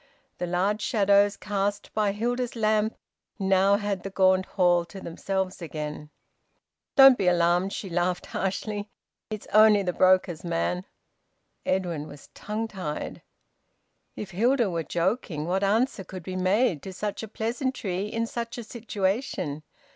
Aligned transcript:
The 0.39 0.47
large 0.47 0.81
shadows 0.81 1.37
cast 1.37 1.93
by 1.93 2.11
Hilda's 2.11 2.55
lamp 2.55 2.97
now 3.37 3.75
had 3.77 4.01
the 4.01 4.09
gaunt 4.09 4.47
hall 4.47 4.83
to 4.85 4.99
themselves 4.99 5.61
again. 5.61 6.09
"Don't 6.95 7.19
be 7.19 7.27
alarmed," 7.27 7.71
she 7.71 7.87
laughed 7.87 8.25
harshly. 8.25 8.89
"It's 9.29 9.45
only 9.53 9.83
the 9.83 9.93
broker's 9.93 10.43
man." 10.43 10.85
Edwin 11.67 12.07
was 12.07 12.29
tongue 12.33 12.67
tied. 12.67 13.21
If 14.15 14.31
Hilda 14.31 14.71
were 14.71 14.81
joking, 14.81 15.45
what 15.45 15.63
answer 15.63 16.03
could 16.03 16.23
be 16.23 16.35
made 16.35 16.81
to 16.81 16.93
such 16.93 17.21
a 17.21 17.27
pleasantry 17.27 18.07
in 18.07 18.25
such 18.25 18.57
a 18.57 18.63
situation? 18.63 19.61